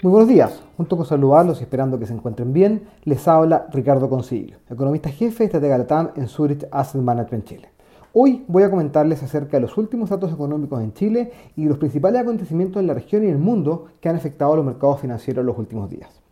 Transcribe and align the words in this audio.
Muy 0.00 0.12
buenos 0.12 0.28
días. 0.28 0.62
Junto 0.76 0.96
con 0.96 1.06
saludarlos 1.06 1.58
y 1.58 1.64
esperando 1.64 1.98
que 1.98 2.06
se 2.06 2.12
encuentren 2.12 2.52
bien, 2.52 2.82
les 3.02 3.26
habla 3.26 3.66
Ricardo 3.72 4.08
Concilio, 4.08 4.58
economista 4.70 5.08
jefe 5.08 5.38
de 5.38 5.44
Estratega 5.46 5.76
Latam 5.76 6.10
en 6.14 6.28
Zurich 6.28 6.68
Asset 6.70 7.02
Management 7.02 7.44
Chile. 7.44 7.68
Hoy 8.12 8.44
voy 8.46 8.62
a 8.62 8.70
comentarles 8.70 9.24
acerca 9.24 9.56
de 9.56 9.62
los 9.62 9.76
últimos 9.76 10.10
datos 10.10 10.32
económicos 10.32 10.80
en 10.80 10.92
Chile 10.92 11.32
y 11.56 11.64
los 11.64 11.78
principales 11.78 12.20
acontecimientos 12.20 12.78
en 12.78 12.86
la 12.86 12.94
región 12.94 13.24
y 13.24 13.26
el 13.26 13.38
mundo 13.38 13.86
que 14.00 14.08
han 14.08 14.14
afectado 14.14 14.52
a 14.52 14.56
los 14.56 14.64
mercados 14.64 15.00
financieros 15.00 15.42
en 15.42 15.46
los 15.46 15.58
últimos 15.58 15.90
días. 15.90 16.22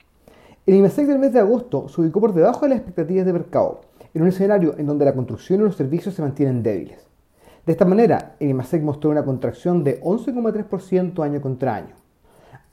El 0.64 0.76
IMSEC 0.76 1.08
del 1.08 1.18
mes 1.18 1.32
de 1.32 1.40
agosto 1.40 1.88
se 1.88 2.00
ubicó 2.00 2.20
por 2.20 2.34
debajo 2.34 2.66
de 2.66 2.68
las 2.68 2.78
expectativas 2.78 3.26
de 3.26 3.32
mercado, 3.32 3.80
en 4.14 4.22
un 4.22 4.28
escenario 4.28 4.76
en 4.78 4.86
donde 4.86 5.06
la 5.06 5.14
construcción 5.14 5.58
y 5.58 5.64
los 5.64 5.74
servicios 5.74 6.14
se 6.14 6.22
mantienen 6.22 6.62
débiles. 6.62 7.04
De 7.66 7.72
esta 7.72 7.84
manera, 7.84 8.36
el 8.38 8.50
IMASEC 8.50 8.84
mostró 8.84 9.10
una 9.10 9.24
contracción 9.24 9.82
de 9.82 10.00
11,3% 10.02 11.24
año 11.24 11.40
contra 11.40 11.74
año. 11.74 12.05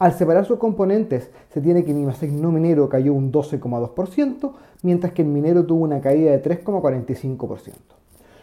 Al 0.03 0.11
separar 0.11 0.43
sus 0.43 0.59
componentes, 0.59 1.31
se 1.53 1.61
tiene 1.61 1.85
que 1.85 1.91
el 1.91 2.41
no 2.41 2.51
minero 2.51 2.89
cayó 2.89 3.13
un 3.13 3.31
12,2%, 3.31 4.51
mientras 4.81 5.13
que 5.13 5.21
el 5.21 5.29
minero 5.29 5.65
tuvo 5.65 5.85
una 5.85 6.01
caída 6.01 6.31
de 6.31 6.43
3,45%. 6.43 7.71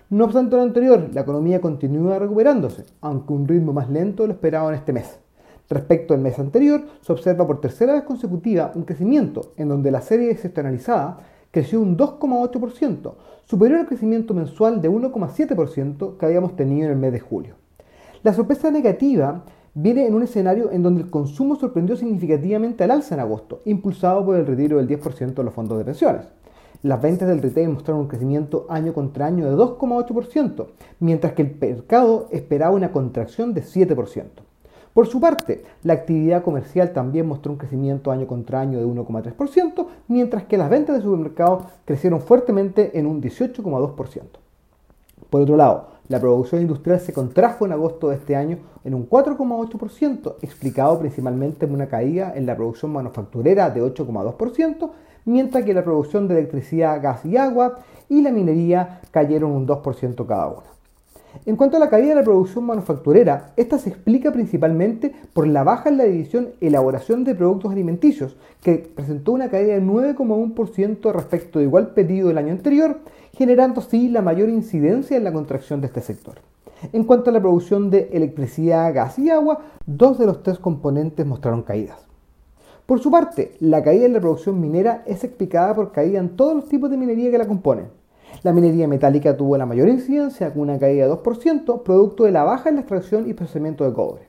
No 0.09 0.25
obstante 0.25 0.57
lo 0.57 0.63
anterior, 0.63 1.11
la 1.13 1.21
economía 1.21 1.61
continúa 1.61 2.19
recuperándose, 2.19 2.87
aunque 3.03 3.35
un 3.35 3.47
ritmo 3.47 3.75
más 3.75 3.91
lento 3.91 4.23
de 4.23 4.29
lo 4.29 4.33
esperado 4.33 4.71
en 4.71 4.77
este 4.77 4.95
mes. 4.95 5.19
Respecto 5.69 6.15
al 6.15 6.21
mes 6.21 6.39
anterior, 6.39 6.81
se 7.03 7.13
observa 7.13 7.47
por 7.47 7.61
tercera 7.61 7.93
vez 7.93 8.05
consecutiva 8.05 8.73
un 8.75 8.85
crecimiento 8.85 9.53
en 9.59 9.69
donde 9.69 9.91
la 9.91 10.01
serie 10.01 10.29
desestacionalizada 10.29 11.19
creció 11.51 11.83
un 11.83 11.99
2,8%, 11.99 13.13
superior 13.45 13.81
al 13.81 13.87
crecimiento 13.87 14.33
mensual 14.33 14.81
de 14.81 14.89
1,7% 14.89 16.17
que 16.17 16.25
habíamos 16.25 16.57
tenido 16.57 16.87
en 16.87 16.93
el 16.93 16.99
mes 16.99 17.13
de 17.13 17.21
julio. 17.21 17.57
La 18.23 18.33
sorpresa 18.33 18.71
negativa 18.71 19.45
viene 19.75 20.07
en 20.07 20.15
un 20.15 20.23
escenario 20.23 20.71
en 20.71 20.83
donde 20.83 21.03
el 21.03 21.11
consumo 21.11 21.57
sorprendió 21.57 21.97
significativamente 21.97 22.85
al 22.85 22.91
alza 22.91 23.15
en 23.15 23.21
agosto, 23.21 23.61
impulsado 23.65 24.25
por 24.25 24.37
el 24.37 24.47
retiro 24.47 24.79
del 24.79 24.89
10% 24.89 25.35
de 25.35 25.45
los 25.45 25.55
fondos 25.55 25.79
de 25.79 25.85
pensiones. 25.85 26.27
Las 26.83 27.03
ventas 27.03 27.29
del 27.29 27.43
retail 27.43 27.69
mostraron 27.69 28.03
un 28.03 28.09
crecimiento 28.09 28.67
año 28.71 28.95
contra 28.95 29.27
año 29.27 29.45
de 29.45 29.55
2,8%, 29.55 30.67
mientras 31.01 31.35
que 31.35 31.43
el 31.43 31.57
mercado 31.61 32.29
esperaba 32.31 32.75
una 32.75 32.91
contracción 32.91 33.53
de 33.53 33.63
7%. 33.63 34.25
Por 34.95 35.07
su 35.07 35.21
parte, 35.21 35.63
la 35.85 35.93
actividad 35.93 36.43
comercial 36.43 36.93
también 36.93 37.29
mostró 37.29 37.53
un 37.53 37.59
crecimiento 37.59 38.11
año 38.11 38.27
contra 38.27 38.61
año 38.61 38.79
de 38.79 38.87
1,3%, 38.87 39.87
mientras 40.09 40.45
que 40.45 40.59
las 40.59 40.71
ventas 40.71 40.97
de 40.97 41.03
supermercados 41.03 41.65
crecieron 41.85 42.21
fuertemente 42.21 42.99
en 42.99 43.07
un 43.07 43.23
18,2%. 43.23 44.23
Por 45.29 45.43
otro 45.43 45.57
lado, 45.57 45.89
la 46.11 46.19
producción 46.19 46.61
industrial 46.61 46.99
se 46.99 47.13
contrajo 47.13 47.65
en 47.65 47.71
agosto 47.71 48.09
de 48.09 48.17
este 48.17 48.35
año 48.35 48.59
en 48.83 48.95
un 48.95 49.09
4,8%, 49.09 50.35
explicado 50.43 50.99
principalmente 50.99 51.69
por 51.69 51.77
una 51.77 51.87
caída 51.87 52.33
en 52.35 52.47
la 52.47 52.57
producción 52.57 52.93
manufacturera 52.93 53.71
de 53.71 53.81
8,2%, 53.81 54.91
mientras 55.27 55.65
que 55.65 55.73
la 55.73 55.85
producción 55.85 56.27
de 56.27 56.39
electricidad, 56.39 57.01
gas 57.01 57.25
y 57.25 57.37
agua 57.37 57.79
y 58.09 58.23
la 58.23 58.33
minería 58.33 59.03
cayeron 59.13 59.53
un 59.53 59.69
2% 59.69 60.27
cada 60.27 60.49
una. 60.49 60.80
En 61.47 61.57
cuanto 61.57 61.77
a 61.77 61.81
la 61.81 61.89
caída 61.89 62.11
de 62.11 62.15
la 62.17 62.25
producción 62.25 62.65
manufacturera, 62.65 63.53
esta 63.57 63.79
se 63.79 63.89
explica 63.89 64.33
principalmente 64.33 65.15
por 65.33 65.47
la 65.47 65.65
baja 65.65 65.89
en 65.89 65.97
la 65.97 66.05
división 66.05 66.51
elaboración 66.61 67.25
de 67.25 67.35
productos 67.35 67.73
alimenticios, 67.73 68.37
que 68.63 68.79
presentó 68.95 69.33
una 69.33 69.49
caída 69.49 69.75
de 69.75 69.83
9,1% 69.83 71.13
respecto 71.13 71.59
de 71.59 71.67
igual 71.67 71.95
periodo 71.95 72.29
del 72.29 72.39
año 72.39 72.53
anterior, 72.53 72.99
generando 73.33 73.81
así 73.81 74.09
la 74.09 74.23
mayor 74.23 74.49
incidencia 74.49 75.17
en 75.17 75.25
la 75.25 75.33
contracción 75.33 75.81
de 75.81 75.87
este 75.87 76.01
sector. 76.01 76.35
En 76.93 77.05
cuanto 77.05 77.31
a 77.31 77.33
la 77.33 77.41
producción 77.41 77.91
de 77.91 78.09
electricidad, 78.13 78.93
gas 78.95 79.19
y 79.19 79.31
agua, 79.31 79.61
dos 79.87 80.19
de 80.19 80.27
los 80.27 80.43
tres 80.43 80.59
componentes 80.59 81.27
mostraron 81.27 81.63
caídas. 81.63 81.99
Por 82.87 83.01
su 83.01 83.11
parte, 83.11 83.53
la 83.61 83.85
caída 83.85 84.07
en 84.07 84.15
la 84.15 84.21
producción 84.21 84.61
minera 84.61 85.05
es 85.07 85.23
explicada 85.23 85.75
por 85.75 85.93
caída 85.93 86.19
en 86.19 86.31
todos 86.31 86.57
los 86.57 86.69
tipos 86.69 86.91
de 86.91 86.97
minería 86.97 87.31
que 87.31 87.39
la 87.39 87.47
componen, 87.47 88.00
la 88.43 88.53
minería 88.53 88.89
metálica 88.89 89.37
tuvo 89.37 89.57
la 89.57 89.67
mayor 89.67 89.89
incidencia 89.89 90.53
con 90.53 90.63
una 90.63 90.79
caída 90.79 91.07
de 91.07 91.13
2%, 91.13 91.83
producto 91.83 92.25
de 92.25 92.33
la 92.33 92.45
baja 92.45 92.69
en 92.69 92.77
la 92.77 92.81
extracción 92.83 93.29
y 93.29 93.35
procesamiento 93.35 93.85
de 93.85 93.93
cobre. 93.93 94.29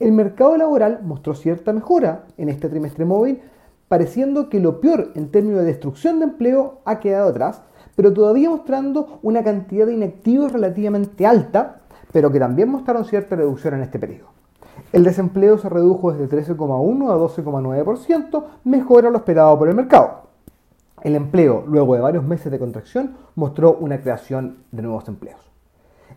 El 0.00 0.12
mercado 0.12 0.56
laboral 0.56 1.00
mostró 1.02 1.34
cierta 1.34 1.72
mejora 1.72 2.24
en 2.38 2.48
este 2.48 2.68
trimestre 2.68 3.04
móvil, 3.04 3.40
pareciendo 3.88 4.48
que 4.48 4.60
lo 4.60 4.80
peor 4.80 5.10
en 5.14 5.30
términos 5.30 5.60
de 5.60 5.66
destrucción 5.66 6.18
de 6.18 6.24
empleo 6.24 6.80
ha 6.84 7.00
quedado 7.00 7.28
atrás, 7.28 7.62
pero 7.96 8.12
todavía 8.12 8.50
mostrando 8.50 9.18
una 9.22 9.44
cantidad 9.44 9.86
de 9.86 9.94
inactivos 9.94 10.52
relativamente 10.52 11.26
alta, 11.26 11.82
pero 12.12 12.30
que 12.32 12.38
también 12.38 12.70
mostraron 12.70 13.04
cierta 13.04 13.36
reducción 13.36 13.74
en 13.74 13.82
este 13.82 13.98
periodo. 13.98 14.28
El 14.92 15.04
desempleo 15.04 15.58
se 15.58 15.68
redujo 15.68 16.12
desde 16.12 16.54
13,1 16.54 17.10
a 17.10 17.16
12,9%, 17.16 18.44
mejora 18.64 19.10
lo 19.10 19.18
esperado 19.18 19.58
por 19.58 19.68
el 19.68 19.74
mercado. 19.74 20.24
El 21.02 21.16
empleo, 21.16 21.64
luego 21.66 21.94
de 21.94 22.00
varios 22.00 22.24
meses 22.24 22.50
de 22.50 22.58
contracción, 22.58 23.16
mostró 23.34 23.76
una 23.78 24.00
creación 24.00 24.58
de 24.72 24.82
nuevos 24.82 25.06
empleos. 25.08 25.40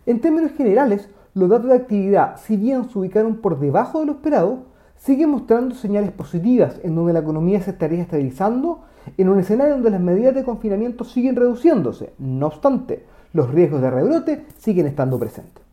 En 0.06 0.20
términos 0.20 0.52
generales, 0.52 1.08
los 1.34 1.48
datos 1.48 1.68
de 1.68 1.76
actividad, 1.76 2.36
si 2.38 2.56
bien 2.56 2.88
se 2.88 2.98
ubicaron 2.98 3.36
por 3.36 3.60
debajo 3.60 4.00
de 4.00 4.06
lo 4.06 4.12
esperado, 4.12 4.60
siguen 4.96 5.30
mostrando 5.30 5.74
señales 5.74 6.10
positivas 6.10 6.80
en 6.82 6.94
donde 6.94 7.12
la 7.12 7.20
economía 7.20 7.60
se 7.60 7.70
estaría 7.70 8.02
estabilizando 8.02 8.80
en 9.16 9.28
un 9.28 9.38
escenario 9.38 9.74
donde 9.74 9.90
las 9.90 10.00
medidas 10.00 10.34
de 10.34 10.44
confinamiento 10.44 11.04
siguen 11.04 11.36
reduciéndose. 11.36 12.12
No 12.18 12.46
obstante, 12.48 13.04
los 13.32 13.50
riesgos 13.50 13.80
de 13.80 13.90
rebrote 13.90 14.46
siguen 14.58 14.86
estando 14.86 15.18
presentes. 15.18 15.64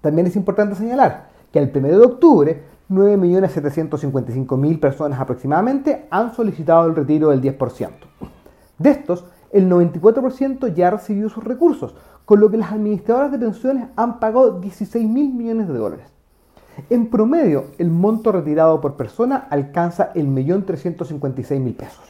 También 0.00 0.26
es 0.26 0.36
importante 0.36 0.74
señalar 0.74 1.28
que 1.52 1.58
al 1.58 1.72
1 1.74 1.88
de 1.88 1.98
octubre 1.98 2.62
9.755.000 2.90 4.78
personas 4.78 5.20
aproximadamente 5.20 6.06
han 6.10 6.34
solicitado 6.34 6.86
el 6.86 6.94
retiro 6.94 7.30
del 7.30 7.42
10%. 7.42 7.90
De 8.78 8.90
estos, 8.90 9.24
el 9.52 9.68
94% 9.68 10.72
ya 10.74 10.88
ha 10.88 10.90
recibido 10.92 11.28
sus 11.28 11.42
recursos, 11.44 11.94
con 12.24 12.40
lo 12.40 12.50
que 12.50 12.56
las 12.56 12.72
administradoras 12.72 13.32
de 13.32 13.38
pensiones 13.38 13.88
han 13.96 14.20
pagado 14.20 14.60
16 14.60 15.08
mil 15.08 15.32
millones 15.32 15.68
de 15.68 15.74
dólares. 15.74 16.06
En 16.90 17.08
promedio, 17.08 17.66
el 17.78 17.90
monto 17.90 18.32
retirado 18.32 18.80
por 18.80 18.96
persona 18.96 19.46
alcanza 19.50 20.10
el 20.14 20.28
1.356.000 20.28 21.76
pesos. 21.76 22.04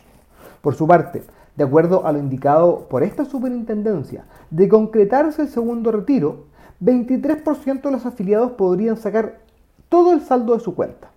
Por 0.60 0.74
su 0.74 0.86
parte, 0.86 1.22
de 1.54 1.64
acuerdo 1.64 2.04
a 2.06 2.12
lo 2.12 2.18
indicado 2.18 2.88
por 2.88 3.02
esta 3.02 3.24
superintendencia, 3.24 4.24
de 4.50 4.68
concretarse 4.68 5.42
el 5.42 5.48
segundo 5.48 5.92
retiro, 5.92 6.46
23% 6.82 7.82
de 7.82 7.90
los 7.90 8.04
afiliados 8.04 8.52
podrían 8.52 8.96
sacar 8.96 9.45
todo 9.88 10.12
el 10.12 10.20
saldo 10.20 10.54
de 10.54 10.60
su 10.60 10.74
cuenta. 10.74 11.10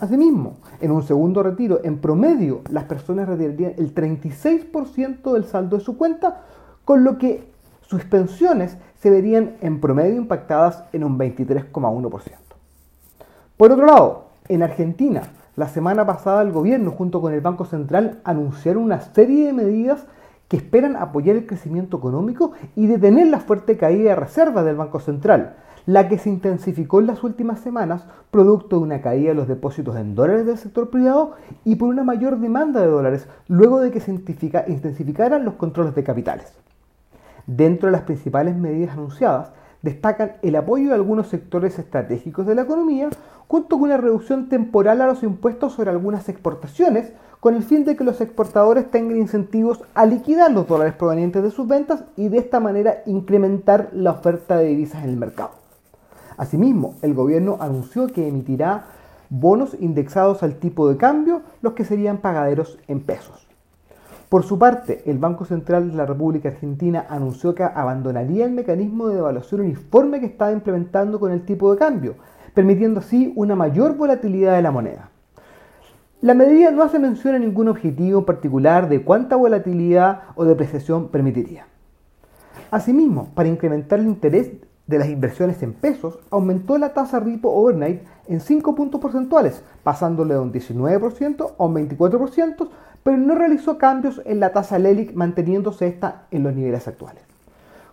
Asimismo, 0.00 0.54
en 0.80 0.90
un 0.90 1.02
segundo 1.02 1.42
retiro, 1.42 1.80
en 1.84 1.98
promedio, 1.98 2.62
las 2.70 2.84
personas 2.84 3.28
retirarían 3.28 3.74
el 3.76 3.94
36% 3.94 5.32
del 5.32 5.44
saldo 5.44 5.78
de 5.78 5.84
su 5.84 5.96
cuenta, 5.96 6.42
con 6.84 7.04
lo 7.04 7.18
que 7.18 7.52
sus 7.82 8.04
pensiones 8.04 8.76
se 9.00 9.10
verían 9.10 9.56
en 9.60 9.80
promedio 9.80 10.16
impactadas 10.16 10.84
en 10.92 11.04
un 11.04 11.18
23,1%. 11.18 12.32
Por 13.56 13.72
otro 13.72 13.86
lado, 13.86 14.24
en 14.48 14.62
Argentina, 14.62 15.22
la 15.56 15.68
semana 15.68 16.04
pasada 16.04 16.42
el 16.42 16.50
gobierno 16.50 16.90
junto 16.90 17.20
con 17.20 17.32
el 17.32 17.40
Banco 17.40 17.64
Central 17.64 18.20
anunciaron 18.24 18.82
una 18.82 19.00
serie 19.00 19.46
de 19.46 19.52
medidas 19.52 20.04
que 20.48 20.56
esperan 20.56 20.96
apoyar 20.96 21.36
el 21.36 21.46
crecimiento 21.46 21.98
económico 21.98 22.52
y 22.74 22.86
detener 22.86 23.28
la 23.28 23.40
fuerte 23.40 23.76
caída 23.76 24.10
de 24.10 24.16
reservas 24.16 24.64
del 24.64 24.76
Banco 24.76 25.00
Central, 25.00 25.56
la 25.86 26.08
que 26.08 26.18
se 26.18 26.30
intensificó 26.30 27.00
en 27.00 27.06
las 27.06 27.22
últimas 27.22 27.60
semanas 27.60 28.04
producto 28.30 28.76
de 28.76 28.82
una 28.82 29.02
caída 29.02 29.28
de 29.28 29.34
los 29.34 29.48
depósitos 29.48 29.96
en 29.96 30.14
dólares 30.14 30.46
del 30.46 30.58
sector 30.58 30.90
privado 30.90 31.32
y 31.64 31.76
por 31.76 31.88
una 31.88 32.04
mayor 32.04 32.38
demanda 32.38 32.80
de 32.80 32.86
dólares 32.86 33.28
luego 33.48 33.80
de 33.80 33.90
que 33.90 34.00
se 34.00 34.10
intensificaran 34.10 35.44
los 35.44 35.54
controles 35.54 35.94
de 35.94 36.04
capitales. 36.04 36.52
Dentro 37.46 37.88
de 37.88 37.92
las 37.92 38.02
principales 38.02 38.56
medidas 38.56 38.94
anunciadas 38.94 39.50
destacan 39.82 40.32
el 40.40 40.56
apoyo 40.56 40.88
de 40.88 40.94
algunos 40.94 41.28
sectores 41.28 41.78
estratégicos 41.78 42.46
de 42.46 42.54
la 42.54 42.62
economía 42.62 43.10
junto 43.46 43.76
con 43.76 43.90
una 43.90 43.98
reducción 43.98 44.48
temporal 44.48 45.02
a 45.02 45.06
los 45.06 45.22
impuestos 45.22 45.74
sobre 45.74 45.90
algunas 45.90 46.30
exportaciones 46.30 47.12
con 47.40 47.54
el 47.54 47.62
fin 47.62 47.84
de 47.84 47.94
que 47.94 48.04
los 48.04 48.22
exportadores 48.22 48.90
tengan 48.90 49.18
incentivos 49.18 49.82
a 49.94 50.06
liquidar 50.06 50.50
los 50.50 50.66
dólares 50.66 50.94
provenientes 50.94 51.42
de 51.42 51.50
sus 51.50 51.68
ventas 51.68 52.04
y 52.16 52.28
de 52.28 52.38
esta 52.38 52.58
manera 52.58 53.02
incrementar 53.04 53.90
la 53.92 54.12
oferta 54.12 54.56
de 54.56 54.64
divisas 54.64 55.04
en 55.04 55.10
el 55.10 55.16
mercado. 55.18 55.63
Asimismo, 56.36 56.94
el 57.02 57.14
gobierno 57.14 57.58
anunció 57.60 58.06
que 58.08 58.28
emitirá 58.28 58.86
bonos 59.30 59.76
indexados 59.80 60.42
al 60.42 60.56
tipo 60.56 60.88
de 60.88 60.96
cambio, 60.96 61.42
los 61.62 61.74
que 61.74 61.84
serían 61.84 62.18
pagaderos 62.18 62.78
en 62.88 63.00
pesos. 63.00 63.46
Por 64.28 64.42
su 64.42 64.58
parte, 64.58 65.02
el 65.06 65.18
Banco 65.18 65.44
Central 65.44 65.90
de 65.90 65.96
la 65.96 66.06
República 66.06 66.48
Argentina 66.48 67.06
anunció 67.08 67.54
que 67.54 67.62
abandonaría 67.62 68.44
el 68.44 68.52
mecanismo 68.52 69.08
de 69.08 69.16
devaluación 69.16 69.60
uniforme 69.60 70.18
que 70.18 70.26
estaba 70.26 70.52
implementando 70.52 71.20
con 71.20 71.30
el 71.30 71.44
tipo 71.44 71.70
de 71.70 71.78
cambio, 71.78 72.16
permitiendo 72.52 73.00
así 73.00 73.32
una 73.36 73.54
mayor 73.54 73.96
volatilidad 73.96 74.56
de 74.56 74.62
la 74.62 74.70
moneda. 74.70 75.10
La 76.20 76.34
medida 76.34 76.70
no 76.70 76.82
hace 76.82 76.98
mención 76.98 77.34
a 77.34 77.38
ningún 77.38 77.68
objetivo 77.68 78.24
particular 78.24 78.88
de 78.88 79.04
cuánta 79.04 79.36
volatilidad 79.36 80.22
o 80.36 80.44
depreciación 80.44 81.08
permitiría. 81.08 81.66
Asimismo, 82.70 83.28
para 83.34 83.48
incrementar 83.48 84.00
el 84.00 84.06
interés 84.06 84.50
de 84.86 84.98
las 84.98 85.08
inversiones 85.08 85.62
en 85.62 85.72
pesos, 85.72 86.18
aumentó 86.30 86.76
la 86.78 86.92
tasa 86.92 87.20
repo 87.20 87.50
overnight 87.50 88.02
en 88.26 88.40
5 88.40 88.74
puntos 88.74 89.00
porcentuales, 89.00 89.62
pasándole 89.82 90.34
de 90.34 90.40
un 90.40 90.52
19% 90.52 91.52
a 91.58 91.64
un 91.64 91.74
24%, 91.74 92.68
pero 93.02 93.16
no 93.16 93.34
realizó 93.34 93.78
cambios 93.78 94.20
en 94.24 94.40
la 94.40 94.52
tasa 94.52 94.78
LELIC, 94.78 95.14
manteniéndose 95.14 95.86
esta 95.86 96.26
en 96.30 96.42
los 96.42 96.54
niveles 96.54 96.86
actuales. 96.88 97.22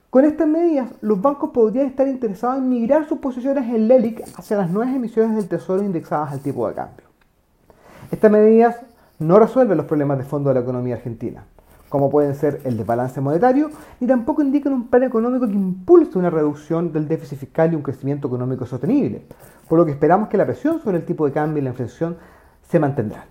Con 0.09 0.25
estas 0.25 0.47
medidas, 0.47 0.89
los 0.99 1.21
bancos 1.21 1.51
podrían 1.51 1.85
estar 1.85 2.07
interesados 2.07 2.57
en 2.57 2.67
migrar 2.67 3.07
sus 3.07 3.19
posiciones 3.19 3.63
en 3.73 3.87
LELIC 3.87 4.23
hacia 4.37 4.57
las 4.57 4.69
nuevas 4.69 4.93
emisiones 4.93 5.37
del 5.37 5.47
Tesoro 5.47 5.83
indexadas 5.83 6.33
al 6.33 6.41
tipo 6.41 6.67
de 6.67 6.73
cambio. 6.73 7.05
Estas 8.11 8.29
medidas 8.29 8.75
no 9.19 9.39
resuelven 9.39 9.77
los 9.77 9.85
problemas 9.85 10.17
de 10.17 10.25
fondo 10.25 10.49
de 10.49 10.55
la 10.55 10.61
economía 10.61 10.95
argentina, 10.95 11.45
como 11.91 12.09
pueden 12.09 12.35
ser 12.35 12.61
el 12.63 12.77
desbalance 12.77 13.19
monetario, 13.19 13.69
ni 13.99 14.07
tampoco 14.07 14.41
indican 14.41 14.71
un 14.71 14.87
plan 14.87 15.03
económico 15.03 15.45
que 15.45 15.53
impulse 15.53 16.17
una 16.17 16.29
reducción 16.29 16.93
del 16.93 17.05
déficit 17.05 17.37
fiscal 17.37 17.73
y 17.73 17.75
un 17.75 17.81
crecimiento 17.81 18.29
económico 18.29 18.65
sostenible, 18.65 19.23
por 19.67 19.77
lo 19.77 19.85
que 19.85 19.91
esperamos 19.91 20.29
que 20.29 20.37
la 20.37 20.45
presión 20.45 20.81
sobre 20.81 20.99
el 20.99 21.05
tipo 21.05 21.25
de 21.25 21.33
cambio 21.33 21.59
y 21.59 21.65
la 21.65 21.71
inflación 21.71 22.15
se 22.61 22.79
mantendrán. 22.79 23.25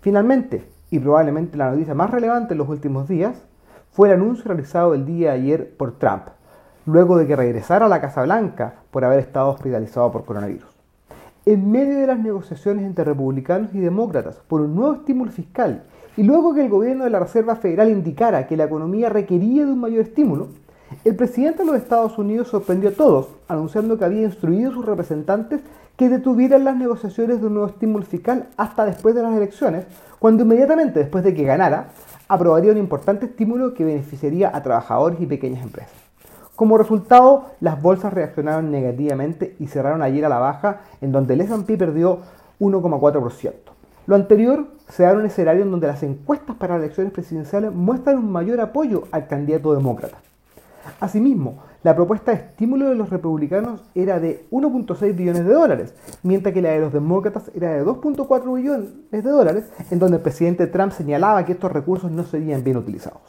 Finalmente, 0.00 0.68
y 0.90 0.98
probablemente 0.98 1.56
la 1.56 1.70
noticia 1.70 1.94
más 1.94 2.10
relevante 2.10 2.54
en 2.54 2.58
los 2.58 2.68
últimos 2.68 3.06
días, 3.06 3.40
fue 3.92 4.08
el 4.08 4.14
anuncio 4.14 4.46
realizado 4.46 4.92
el 4.94 5.06
día 5.06 5.30
de 5.30 5.38
ayer 5.38 5.76
por 5.76 5.96
Trump, 5.96 6.24
luego 6.86 7.16
de 7.16 7.28
que 7.28 7.36
regresara 7.36 7.86
a 7.86 7.88
la 7.88 8.00
Casa 8.00 8.24
Blanca 8.24 8.74
por 8.90 9.04
haber 9.04 9.20
estado 9.20 9.50
hospitalizado 9.50 10.10
por 10.10 10.24
coronavirus. 10.24 10.68
En 11.46 11.70
medio 11.70 12.00
de 12.00 12.08
las 12.08 12.18
negociaciones 12.18 12.86
entre 12.86 13.04
republicanos 13.04 13.72
y 13.72 13.78
demócratas 13.78 14.42
por 14.48 14.62
un 14.62 14.74
nuevo 14.74 14.94
estímulo 14.94 15.30
fiscal 15.30 15.84
y 16.16 16.22
luego 16.22 16.54
que 16.54 16.62
el 16.62 16.68
gobierno 16.68 17.04
de 17.04 17.10
la 17.10 17.18
Reserva 17.18 17.56
Federal 17.56 17.90
indicara 17.90 18.46
que 18.46 18.56
la 18.56 18.64
economía 18.64 19.08
requería 19.08 19.64
de 19.64 19.72
un 19.72 19.80
mayor 19.80 20.00
estímulo, 20.00 20.48
el 21.04 21.16
presidente 21.16 21.58
de 21.58 21.66
los 21.66 21.76
Estados 21.76 22.18
Unidos 22.18 22.48
sorprendió 22.48 22.90
a 22.90 22.92
todos, 22.92 23.28
anunciando 23.48 23.98
que 23.98 24.04
había 24.04 24.22
instruido 24.22 24.70
a 24.70 24.74
sus 24.74 24.86
representantes 24.86 25.60
que 25.96 26.08
detuvieran 26.08 26.64
las 26.64 26.76
negociaciones 26.76 27.40
de 27.40 27.46
un 27.46 27.54
nuevo 27.54 27.68
estímulo 27.68 28.04
fiscal 28.04 28.48
hasta 28.56 28.84
después 28.84 29.14
de 29.14 29.22
las 29.22 29.36
elecciones, 29.36 29.86
cuando 30.18 30.44
inmediatamente 30.44 31.00
después 31.00 31.24
de 31.24 31.34
que 31.34 31.44
ganara, 31.44 31.88
aprobaría 32.28 32.72
un 32.72 32.78
importante 32.78 33.26
estímulo 33.26 33.74
que 33.74 33.84
beneficiaría 33.84 34.50
a 34.54 34.62
trabajadores 34.62 35.20
y 35.20 35.26
pequeñas 35.26 35.64
empresas. 35.64 35.94
Como 36.56 36.78
resultado, 36.78 37.46
las 37.60 37.82
bolsas 37.82 38.12
reaccionaron 38.12 38.70
negativamente 38.70 39.56
y 39.58 39.66
cerraron 39.66 40.02
ayer 40.02 40.24
a 40.24 40.28
la 40.28 40.38
baja, 40.38 40.82
en 41.00 41.10
donde 41.10 41.34
el 41.34 41.40
S&P 41.40 41.76
perdió 41.76 42.20
1,4%. 42.60 43.73
Lo 44.06 44.16
anterior 44.16 44.66
se 44.88 45.02
da 45.02 45.12
en 45.12 45.18
un 45.18 45.26
escenario 45.26 45.62
en 45.62 45.70
donde 45.70 45.86
las 45.86 46.02
encuestas 46.02 46.56
para 46.56 46.74
las 46.74 46.84
elecciones 46.84 47.12
presidenciales 47.12 47.72
muestran 47.72 48.18
un 48.18 48.30
mayor 48.30 48.60
apoyo 48.60 49.04
al 49.10 49.26
candidato 49.26 49.74
demócrata. 49.74 50.18
Asimismo, 51.00 51.62
la 51.82 51.94
propuesta 51.94 52.32
de 52.32 52.38
estímulo 52.38 52.88
de 52.88 52.94
los 52.94 53.08
republicanos 53.08 53.80
era 53.94 54.20
de 54.20 54.44
1.6 54.50 55.16
billones 55.16 55.46
de 55.46 55.54
dólares, 55.54 55.94
mientras 56.22 56.52
que 56.52 56.60
la 56.60 56.70
de 56.70 56.80
los 56.80 56.92
demócratas 56.92 57.50
era 57.54 57.72
de 57.72 57.84
2.4 57.84 58.54
billones 58.54 58.90
de 59.10 59.22
dólares, 59.22 59.64
en 59.90 59.98
donde 59.98 60.18
el 60.18 60.22
presidente 60.22 60.66
Trump 60.66 60.92
señalaba 60.92 61.44
que 61.46 61.52
estos 61.52 61.72
recursos 61.72 62.10
no 62.10 62.24
serían 62.24 62.62
bien 62.62 62.76
utilizados. 62.76 63.22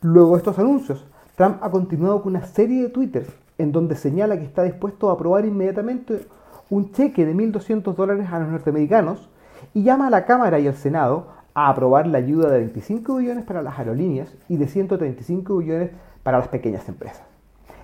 Luego 0.00 0.32
de 0.32 0.38
estos 0.38 0.58
anuncios, 0.60 1.04
Trump 1.36 1.58
ha 1.60 1.70
continuado 1.70 2.22
con 2.22 2.36
una 2.36 2.46
serie 2.46 2.82
de 2.82 2.88
twitters 2.88 3.28
en 3.58 3.72
donde 3.72 3.96
señala 3.96 4.38
que 4.38 4.44
está 4.44 4.62
dispuesto 4.62 5.10
a 5.10 5.14
aprobar 5.14 5.44
inmediatamente 5.44 6.26
un 6.70 6.92
cheque 6.92 7.26
de 7.26 7.34
1.200 7.34 7.94
dólares 7.96 8.28
a 8.30 8.38
los 8.38 8.48
norteamericanos 8.48 9.28
y 9.74 9.82
llama 9.82 10.08
a 10.08 10.10
la 10.10 10.24
Cámara 10.24 10.58
y 10.58 10.66
al 10.66 10.74
Senado 10.74 11.26
a 11.54 11.68
aprobar 11.68 12.06
la 12.06 12.18
ayuda 12.18 12.50
de 12.50 12.58
25 12.58 13.16
billones 13.16 13.44
para 13.44 13.62
las 13.62 13.78
aerolíneas 13.78 14.32
y 14.48 14.56
de 14.56 14.68
135 14.68 15.56
billones 15.56 15.90
para 16.22 16.38
las 16.38 16.48
pequeñas 16.48 16.88
empresas. 16.88 17.22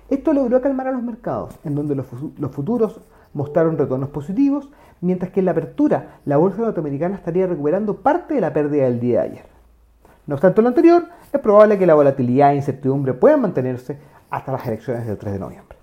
Esto 0.09 0.33
logró 0.33 0.61
calmar 0.61 0.87
a 0.87 0.91
los 0.91 1.01
mercados, 1.01 1.57
en 1.63 1.73
donde 1.73 1.95
los, 1.95 2.05
futuros 2.51 3.01
mostraron 3.33 3.77
retornos 3.77 4.09
positivos, 4.09 4.69
mientras 5.01 5.31
que 5.31 5.39
en 5.39 5.47
la 5.47 5.51
apertura 5.51 6.19
la 6.25 6.37
bolsa 6.37 6.61
norteamericana 6.61 7.15
estaría 7.15 7.47
recuperando 7.47 7.97
parte 7.97 8.35
de 8.35 8.41
la 8.41 8.53
pérdida 8.53 8.83
del 8.85 8.99
día 8.99 9.21
de 9.21 9.29
ayer. 9.29 9.45
No 10.27 10.35
obstante 10.35 10.61
lo 10.61 10.67
anterior, 10.67 11.05
es 11.33 11.39
probable 11.39 11.77
que 11.77 11.85
la 11.87 11.95
volatilidad 11.95 12.51
e 12.51 12.57
incertidumbre 12.57 13.13
puedan 13.13 13.41
mantenerse 13.41 13.97
hasta 14.29 14.51
las 14.51 14.65
elecciones 14.67 15.07
del 15.07 15.17
3 15.17 15.33
de 15.33 15.39
noviembre. 15.39 15.77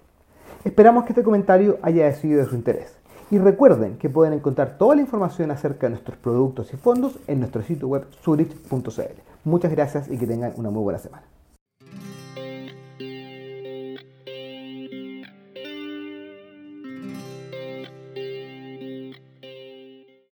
Esperamos 0.64 1.04
que 1.04 1.12
este 1.12 1.24
comentario 1.24 1.78
haya 1.82 2.10
sido 2.12 2.38
de 2.38 2.46
su 2.46 2.54
interés. 2.54 2.96
Y 3.32 3.38
recuerden 3.38 3.96
que 3.96 4.10
pueden 4.10 4.34
encontrar 4.34 4.76
toda 4.76 4.94
la 4.94 5.00
información 5.00 5.50
acerca 5.50 5.86
de 5.86 5.92
nuestros 5.92 6.18
productos 6.18 6.74
y 6.74 6.76
fondos 6.76 7.18
en 7.26 7.40
nuestro 7.40 7.62
sitio 7.62 7.88
web 7.88 8.04
zurich.cl. 8.22 9.20
Muchas 9.44 9.72
gracias 9.72 10.10
y 10.10 10.18
que 10.18 10.26
tengan 10.26 10.52
una 10.56 10.68
muy 10.68 10.82
buena 10.82 10.98
semana. 10.98 11.24